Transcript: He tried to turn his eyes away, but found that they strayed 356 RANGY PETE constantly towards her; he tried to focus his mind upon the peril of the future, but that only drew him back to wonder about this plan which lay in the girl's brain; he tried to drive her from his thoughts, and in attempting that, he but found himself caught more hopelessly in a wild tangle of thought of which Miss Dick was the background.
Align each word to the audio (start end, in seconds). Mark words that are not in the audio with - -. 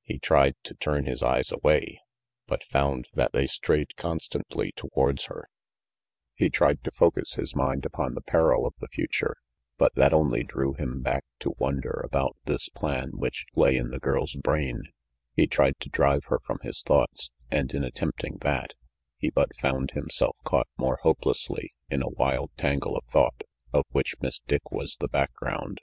He 0.00 0.18
tried 0.18 0.54
to 0.62 0.72
turn 0.76 1.04
his 1.04 1.22
eyes 1.22 1.52
away, 1.52 2.00
but 2.46 2.62
found 2.64 3.10
that 3.12 3.32
they 3.34 3.46
strayed 3.46 3.88
356 3.98 4.00
RANGY 4.02 4.44
PETE 4.44 4.48
constantly 4.48 4.72
towards 4.90 5.24
her; 5.26 5.44
he 6.32 6.48
tried 6.48 6.82
to 6.84 6.90
focus 6.90 7.34
his 7.34 7.54
mind 7.54 7.84
upon 7.84 8.14
the 8.14 8.22
peril 8.22 8.64
of 8.66 8.72
the 8.80 8.88
future, 8.88 9.36
but 9.76 9.94
that 9.94 10.14
only 10.14 10.42
drew 10.42 10.72
him 10.72 11.02
back 11.02 11.22
to 11.40 11.54
wonder 11.58 12.00
about 12.02 12.34
this 12.46 12.70
plan 12.70 13.18
which 13.18 13.44
lay 13.56 13.76
in 13.76 13.90
the 13.90 13.98
girl's 13.98 14.34
brain; 14.36 14.84
he 15.36 15.46
tried 15.46 15.78
to 15.80 15.90
drive 15.90 16.24
her 16.28 16.38
from 16.40 16.60
his 16.62 16.80
thoughts, 16.82 17.30
and 17.50 17.74
in 17.74 17.84
attempting 17.84 18.38
that, 18.38 18.72
he 19.18 19.28
but 19.28 19.54
found 19.54 19.90
himself 19.90 20.34
caught 20.44 20.68
more 20.78 20.96
hopelessly 21.02 21.74
in 21.90 22.00
a 22.02 22.08
wild 22.08 22.50
tangle 22.56 22.96
of 22.96 23.04
thought 23.04 23.42
of 23.74 23.84
which 23.90 24.14
Miss 24.22 24.38
Dick 24.46 24.70
was 24.72 24.96
the 24.96 25.08
background. 25.08 25.82